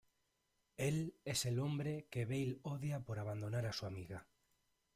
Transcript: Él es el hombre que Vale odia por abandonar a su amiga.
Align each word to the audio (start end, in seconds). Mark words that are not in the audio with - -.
Él 0.77 1.13
es 1.25 1.45
el 1.45 1.59
hombre 1.59 2.07
que 2.09 2.25
Vale 2.25 2.57
odia 2.63 3.01
por 3.01 3.19
abandonar 3.19 3.67
a 3.67 3.71
su 3.71 3.85
amiga. 3.85 4.25